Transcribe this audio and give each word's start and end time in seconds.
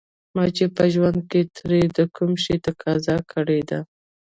ما 0.35 0.45
چې 0.55 0.65
په 0.75 0.83
ژوند 0.93 1.19
کې 1.29 1.41
ترې 1.55 1.81
د 1.97 1.99
کوم 2.15 2.31
شي 2.43 2.55
تقاضا 2.67 3.17
کړې 3.31 3.59
ده. 3.69 3.79